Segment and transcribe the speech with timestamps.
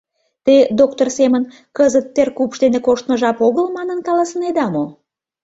[0.45, 1.43] —Те доктор семын
[1.77, 4.85] «Кызыт теркупш дене коштмо жап огыл» манын каласынеда мо?